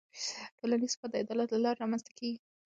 ټولنیز 0.57 0.91
ثبات 0.95 1.09
د 1.11 1.15
عدالت 1.23 1.49
له 1.51 1.59
لارې 1.65 1.79
رامنځته 1.83 2.11
کېږي. 2.19 2.39